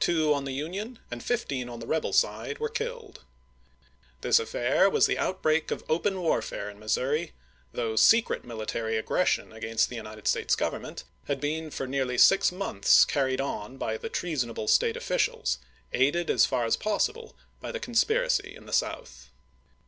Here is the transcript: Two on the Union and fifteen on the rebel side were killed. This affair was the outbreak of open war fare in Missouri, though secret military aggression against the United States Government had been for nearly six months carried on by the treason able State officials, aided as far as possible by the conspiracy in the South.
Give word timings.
Two 0.00 0.34
on 0.34 0.46
the 0.46 0.52
Union 0.52 0.98
and 1.12 1.22
fifteen 1.22 1.68
on 1.68 1.78
the 1.78 1.86
rebel 1.86 2.12
side 2.12 2.58
were 2.58 2.68
killed. 2.68 3.22
This 4.20 4.40
affair 4.40 4.90
was 4.90 5.06
the 5.06 5.16
outbreak 5.16 5.70
of 5.70 5.84
open 5.88 6.20
war 6.20 6.42
fare 6.42 6.68
in 6.68 6.80
Missouri, 6.80 7.30
though 7.72 7.94
secret 7.94 8.44
military 8.44 8.96
aggression 8.96 9.52
against 9.52 9.88
the 9.88 9.94
United 9.94 10.26
States 10.26 10.56
Government 10.56 11.04
had 11.26 11.40
been 11.40 11.70
for 11.70 11.86
nearly 11.86 12.18
six 12.18 12.50
months 12.50 13.04
carried 13.04 13.40
on 13.40 13.76
by 13.76 13.96
the 13.96 14.08
treason 14.08 14.50
able 14.50 14.66
State 14.66 14.96
officials, 14.96 15.58
aided 15.92 16.30
as 16.30 16.44
far 16.46 16.64
as 16.64 16.76
possible 16.76 17.36
by 17.60 17.70
the 17.70 17.78
conspiracy 17.78 18.56
in 18.56 18.66
the 18.66 18.72
South. 18.72 19.30